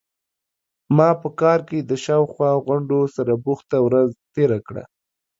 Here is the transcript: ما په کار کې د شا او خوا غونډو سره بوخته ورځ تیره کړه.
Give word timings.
ما 0.97 1.09
په 1.21 1.29
کار 1.41 1.59
کې 1.69 1.79
د 1.81 1.91
شا 2.03 2.15
او 2.21 2.25
خوا 2.33 2.51
غونډو 2.65 2.99
سره 3.15 3.33
بوخته 3.45 3.77
ورځ 3.87 4.09
تیره 4.33 4.59
کړه. 4.67 4.83